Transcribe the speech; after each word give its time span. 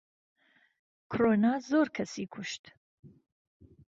کڕۆنا 1.11 1.51
زۆرکەسی 1.69 2.23
کووشت 2.33 2.63